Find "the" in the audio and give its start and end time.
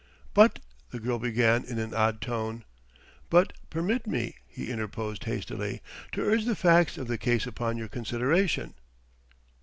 0.89-0.99, 6.45-6.55, 7.07-7.19